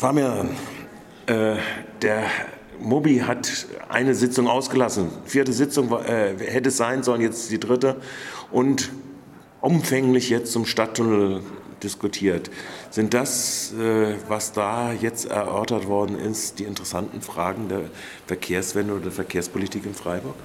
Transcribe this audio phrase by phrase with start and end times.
[0.00, 0.48] Fabian,
[1.26, 1.56] äh,
[2.00, 2.22] der
[2.78, 5.10] Mobi hat eine Sitzung ausgelassen.
[5.26, 7.96] Vierte Sitzung äh, hätte es sein sollen, jetzt die dritte.
[8.50, 8.90] Und
[9.60, 11.42] umfänglich jetzt zum Stadttunnel
[11.82, 12.50] diskutiert.
[12.88, 17.82] Sind das, äh, was da jetzt erörtert worden ist, die interessanten Fragen der
[18.26, 20.36] Verkehrswende oder der Verkehrspolitik in Freiburg?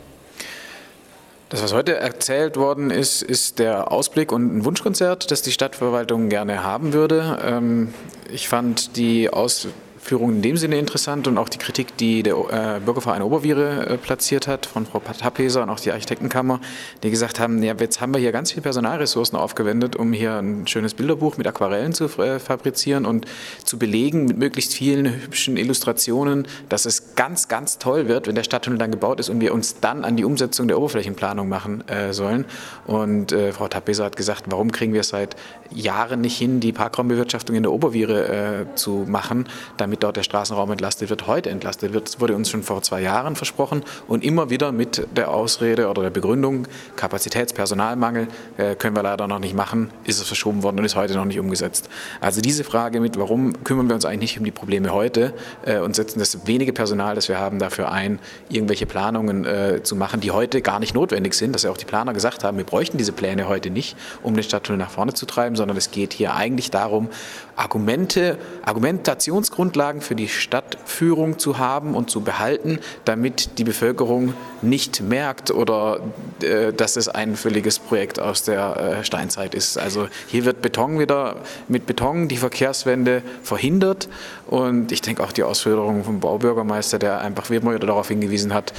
[1.50, 6.30] Das, was heute erzählt worden ist, ist der Ausblick und ein Wunschkonzert, das die Stadtverwaltung
[6.30, 7.40] gerne haben würde.
[7.46, 7.94] Ähm,
[8.32, 9.68] ich fand die Aus
[10.06, 13.98] Führung in dem Sinne interessant und auch die Kritik, die der äh, Bürgerverein Oberviere äh,
[13.98, 16.62] platziert hat, von Frau Tappeser und auch die Architektenkammer,
[17.02, 20.68] die gesagt haben, ja, jetzt haben wir hier ganz viele Personalressourcen aufgewendet, um hier ein
[20.68, 23.26] schönes Bilderbuch mit Aquarellen zu äh, fabrizieren und
[23.64, 28.44] zu belegen mit möglichst vielen hübschen Illustrationen, dass es ganz, ganz toll wird, wenn der
[28.44, 32.14] Stadttunnel dann gebaut ist und wir uns dann an die Umsetzung der Oberflächenplanung machen äh,
[32.14, 32.46] sollen.
[32.86, 35.36] Und äh, Frau Tappeser hat gesagt, warum kriegen wir es seit
[35.72, 40.24] Jahren nicht hin, die Parkraumbewirtschaftung in der Oberviere äh, zu machen, damit damit dort der
[40.24, 42.08] Straßenraum entlastet wird, heute entlastet wird.
[42.08, 46.02] Das wurde uns schon vor zwei Jahren versprochen und immer wieder mit der Ausrede oder
[46.02, 50.86] der Begründung, Kapazitätspersonalmangel äh, können wir leider noch nicht machen, ist es verschoben worden und
[50.86, 51.90] ist heute noch nicht umgesetzt.
[52.20, 55.34] Also diese Frage mit, warum kümmern wir uns eigentlich nicht um die Probleme heute
[55.66, 58.20] äh, und setzen das wenige Personal, das wir haben, dafür ein,
[58.50, 61.86] irgendwelche Planungen äh, zu machen, die heute gar nicht notwendig sind, dass ja auch die
[61.86, 65.26] Planer gesagt haben, wir bräuchten diese Pläne heute nicht, um den Stadttunnel nach vorne zu
[65.26, 67.10] treiben, sondern es geht hier eigentlich darum,
[67.56, 74.34] Argumente, Argumentationsgrundlagen Grundlagen für die Stadtführung zu haben und zu behalten, damit die Bevölkerung
[74.64, 76.00] nicht merkt oder
[76.42, 79.78] äh, dass es ein völliges Projekt aus der äh, Steinzeit ist.
[79.78, 81.36] Also hier wird Beton wieder
[81.68, 84.10] mit Beton die Verkehrswende verhindert
[84.48, 88.74] und ich denke auch die Ausführungen vom Baubürgermeister, der einfach wieder darauf hingewiesen hat,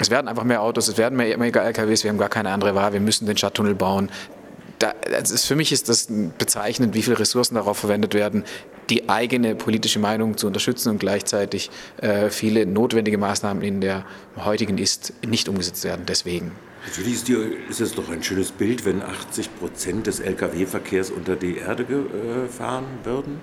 [0.00, 2.74] es werden einfach mehr Autos, es werden mehr, mehr LKWs, wir haben gar keine andere
[2.74, 4.10] Wahl, wir müssen den Stadttunnel bauen.
[4.78, 6.06] Da, ist, für mich ist das
[6.38, 8.44] bezeichnend, wie viele Ressourcen darauf verwendet werden,
[8.90, 14.04] die eigene politische Meinung zu unterstützen und gleichzeitig äh, viele notwendige Maßnahmen in der
[14.36, 16.04] heutigen Ist nicht umgesetzt werden.
[16.06, 16.52] Deswegen.
[16.86, 17.36] Natürlich ist, die,
[17.68, 22.86] ist es doch ein schönes Bild, wenn 80 Prozent des Lkw-Verkehrs unter die Erde gefahren
[23.04, 23.40] würden.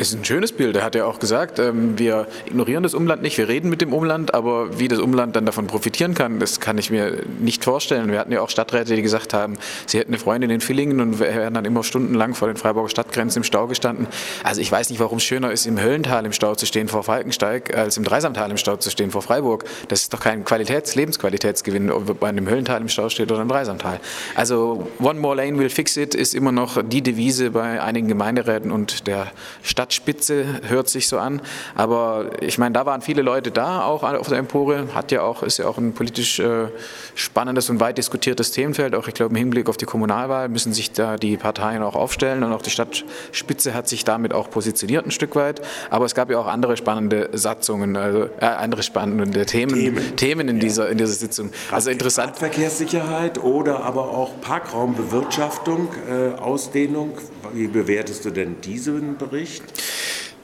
[0.00, 0.76] Es ist ein schönes Bild.
[0.76, 3.92] Er hat ja auch gesagt, ähm, wir ignorieren das Umland nicht, wir reden mit dem
[3.92, 8.12] Umland, aber wie das Umland dann davon profitieren kann, das kann ich mir nicht vorstellen.
[8.12, 11.18] Wir hatten ja auch Stadträte, die gesagt haben, sie hätten eine Freundin in Villingen und
[11.18, 14.06] wären dann immer stundenlang vor den Freiburger Stadtgrenzen im Stau gestanden.
[14.44, 17.02] Also ich weiß nicht, warum es schöner ist, im Höllental im Stau zu stehen vor
[17.02, 19.64] Falkensteig, als im Dreisamtal im Stau zu stehen vor Freiburg.
[19.88, 23.48] Das ist doch kein Qualitäts-, Lebensqualitätsgewinn, ob man im Höllental im Stau steht oder im
[23.48, 23.98] Dreisamtal.
[24.36, 28.70] Also One More Lane will fix it ist immer noch die Devise bei einigen Gemeinderäten
[28.70, 29.32] und der
[29.64, 31.40] Stadt Stadtspitze, hört sich so an.
[31.74, 34.88] Aber ich meine, da waren viele Leute da, auch auf der Empore.
[34.94, 36.66] Hat ja auch, ist ja auch ein politisch äh,
[37.14, 38.94] spannendes und weit diskutiertes Themenfeld.
[38.94, 42.42] Auch ich glaube, im Hinblick auf die Kommunalwahl müssen sich da die Parteien auch aufstellen.
[42.42, 45.62] Und auch die Stadtspitze hat sich damit auch positioniert ein Stück weit.
[45.90, 50.48] Aber es gab ja auch andere spannende Satzungen, also, äh, andere spannende Themen, Themen, Themen
[50.48, 51.50] in, dieser, in dieser Sitzung.
[51.70, 52.36] Also interessant.
[52.36, 57.12] Verkehrssicherheit oder aber auch Parkraumbewirtschaftung, äh, Ausdehnung.
[57.54, 59.62] Wie bewertest du denn diesen Bericht?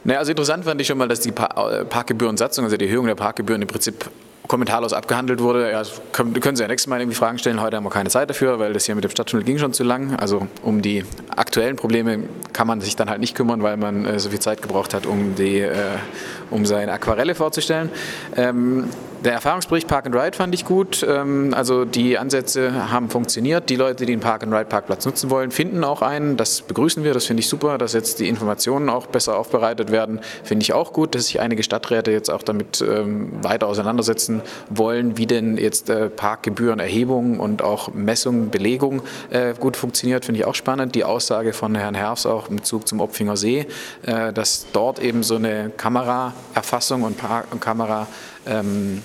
[0.04, 3.14] Naja, also interessant fand ich schon mal, dass die äh, Parkgebührensatzung, also die Erhöhung der
[3.14, 4.10] Parkgebühren im Prinzip
[4.46, 5.70] kommentarlos abgehandelt wurde.
[5.70, 7.60] Ja, können, können Sie ja nächstes Mal irgendwie Fragen stellen.
[7.62, 9.84] Heute haben wir keine Zeit dafür, weil das hier mit dem Stadttunnel ging schon zu
[9.84, 10.16] lang.
[10.16, 12.24] Also um die aktuellen Probleme
[12.54, 15.04] kann man sich dann halt nicht kümmern, weil man äh, so viel Zeit gebraucht hat,
[15.04, 15.75] um, die, äh,
[16.50, 17.91] um seine Aquarelle vorzustellen.
[18.37, 18.88] Ähm,
[19.25, 21.04] der Erfahrungsbericht Park and Ride fand ich gut.
[21.09, 23.70] Ähm, also die Ansätze haben funktioniert.
[23.70, 26.37] Die Leute, die den Park and Ride Parkplatz nutzen wollen, finden auch einen.
[26.37, 27.14] Das begrüßen wir.
[27.14, 27.78] Das finde ich super.
[27.78, 31.14] Dass jetzt die Informationen auch besser aufbereitet werden, finde ich auch gut.
[31.14, 36.10] Dass sich einige Stadträte jetzt auch damit ähm, weiter auseinandersetzen wollen, wie denn jetzt äh,
[36.10, 40.94] Parkgebührenerhebung und auch Messung, Belegung äh, gut funktioniert, finde ich auch spannend.
[40.94, 43.66] Die Aussage von Herrn Herfs auch im Bezug zum Opfinger See,
[44.03, 47.19] äh, dass dort eben so eine Kameraerfassung und
[47.60, 48.06] Kamera
[48.47, 49.03] ähm,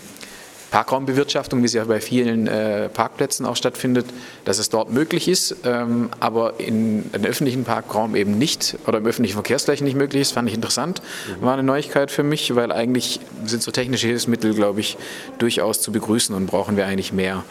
[0.72, 4.06] Parkraumbewirtschaftung, wie sie ja bei vielen äh, Parkplätzen auch stattfindet,
[4.46, 9.06] dass es dort möglich ist, ähm, aber in den öffentlichen Parkraum eben nicht oder im
[9.06, 11.02] öffentlichen Verkehrsflächen nicht möglich ist, fand ich interessant.
[11.40, 11.46] Mhm.
[11.46, 14.98] War eine Neuigkeit für mich, weil eigentlich sind so technische Hilfsmittel, glaube ich,
[15.40, 17.44] durchaus zu begrüßen und brauchen wir eigentlich mehr.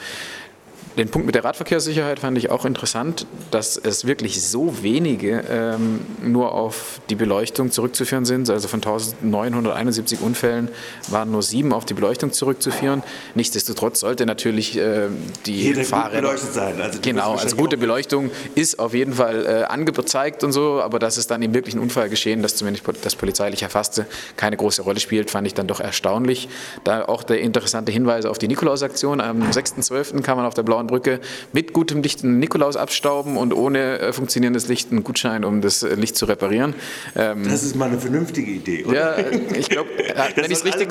[0.98, 6.00] Den Punkt mit der Radverkehrssicherheit fand ich auch interessant, dass es wirklich so wenige ähm,
[6.20, 8.50] nur auf die Beleuchtung zurückzuführen sind.
[8.50, 10.68] Also von 1971 Unfällen
[11.06, 13.04] waren nur sieben auf die Beleuchtung zurückzuführen.
[13.36, 15.06] Nichtsdestotrotz sollte natürlich äh,
[15.46, 16.80] die Jeder Fahrräder beleuchtet sein.
[16.80, 21.16] Also genau, also gute Beleuchtung ist auf jeden Fall äh, angezeigt und so, aber dass
[21.16, 24.04] es dann im wirklichen Unfall geschehen, dass zumindest das polizeilich Erfasste
[24.36, 26.48] keine große Rolle spielt, fand ich dann doch erstaunlich.
[26.82, 29.20] Da auch der interessante Hinweis auf die Nikolausaktion.
[29.20, 30.22] Am 6.12.
[30.22, 31.20] kann man auf der blauen Brücke
[31.52, 35.82] mit gutem Licht einen Nikolaus abstauben und ohne äh, funktionierendes Licht einen Gutschein, um das
[35.82, 36.74] äh, Licht zu reparieren.
[37.14, 39.20] Ähm, das ist mal eine vernünftige Idee, oder?
[39.20, 39.24] Ja,
[39.56, 39.90] ich glaube,
[40.34, 40.88] wenn ich es richtig,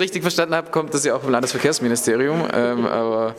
[0.00, 2.44] richtig, verstanden habe, kommt das ja auch vom Landesverkehrsministerium.
[2.52, 3.34] Ähm, aber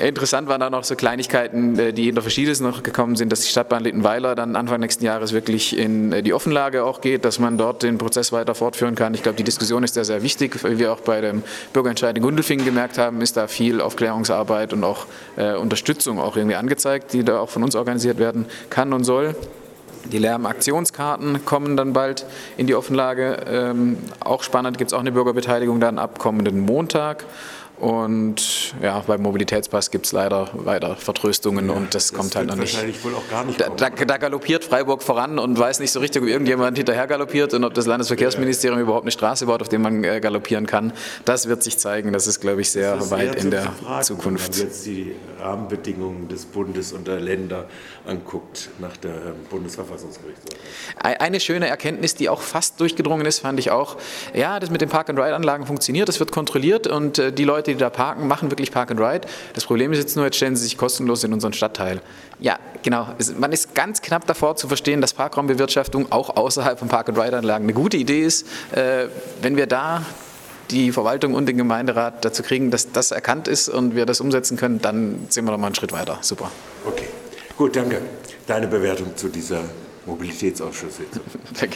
[0.00, 3.40] interessant waren dann auch so Kleinigkeiten, äh, die in der Verschiedenes noch gekommen sind, dass
[3.40, 7.58] die Stadtbahn Littenweiler dann Anfang nächsten Jahres wirklich in die Offenlage auch geht, dass man
[7.58, 9.14] dort den Prozess weiter fortführen kann.
[9.14, 11.42] Ich glaube, die Diskussion ist sehr, sehr wichtig, wie wir auch bei dem
[11.72, 15.06] Bürgerentscheid in Gundelfingen gemerkt haben, ist da viel Aufklärungsarbeit und auch
[15.36, 19.34] äh, Unterstützung auch irgendwie angezeigt, die da auch von uns organisiert werden kann und soll.
[20.12, 22.26] Die Lärmaktionskarten kommen dann bald
[22.58, 23.38] in die Offenlage.
[23.48, 27.24] Ähm, auch spannend gibt es auch eine Bürgerbeteiligung dann ab kommenden Montag.
[27.78, 32.46] Und ja, beim Mobilitätspass gibt es leider weiter Vertröstungen ja, und das, das kommt halt
[32.46, 32.72] noch nicht.
[32.72, 35.98] Wahrscheinlich wohl auch gar nicht da, da, da, galoppiert Freiburg voran und weiß nicht so
[35.98, 38.84] richtig, ob irgendjemand hinterher galoppiert und ob das Landesverkehrsministerium ja.
[38.84, 40.92] überhaupt eine Straße baut, auf der man äh, galoppieren kann.
[41.24, 42.12] Das wird sich zeigen.
[42.12, 44.52] Das ist, glaube ich, sehr weit in der Frage, Zukunft.
[44.52, 47.66] Wenn man jetzt die Rahmenbedingungen des Bundes und der Länder
[48.06, 50.38] anguckt nach der ähm, Bundesverfassungsgericht.
[50.96, 53.96] Eine schöne Erkenntnis, die auch fast durchgedrungen ist, fand ich auch.
[54.32, 57.78] Ja, das mit den Park-and-Ride-Anlagen funktioniert, das wird kontrolliert und äh, die Leute Leute, die
[57.78, 59.26] da parken, machen wirklich Park and Ride.
[59.54, 62.02] Das Problem ist jetzt nur, jetzt stellen sie sich kostenlos in unseren Stadtteil.
[62.38, 63.08] Ja, genau.
[63.38, 67.38] Man ist ganz knapp davor zu verstehen, dass Parkraumbewirtschaftung auch außerhalb von Park and Ride
[67.38, 68.46] Anlagen eine gute Idee ist.
[68.72, 69.06] Äh,
[69.40, 70.02] wenn wir da
[70.70, 74.58] die Verwaltung und den Gemeinderat dazu kriegen, dass das erkannt ist und wir das umsetzen
[74.58, 76.18] können, dann sind wir noch mal einen Schritt weiter.
[76.20, 76.50] Super.
[76.84, 77.08] Okay,
[77.56, 78.02] gut, danke.
[78.46, 79.62] Deine Bewertung zu dieser
[80.04, 81.22] Mobilitätsausschusssitzung.
[81.60, 81.70] danke.